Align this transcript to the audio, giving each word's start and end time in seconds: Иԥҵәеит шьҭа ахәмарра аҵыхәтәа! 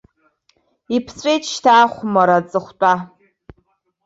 Иԥҵәеит 0.95 1.43
шьҭа 1.51 1.73
ахәмарра 1.83 2.35
аҵыхәтәа! 2.39 2.93